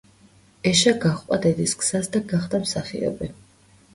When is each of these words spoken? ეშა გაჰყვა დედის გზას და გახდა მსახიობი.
ეშა 0.69 0.93
გაჰყვა 1.03 1.37
დედის 1.43 1.75
გზას 1.83 2.11
და 2.15 2.21
გახდა 2.33 2.61
მსახიობი. 2.65 3.29